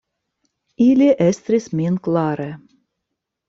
[0.85, 2.51] Ili estris min klare.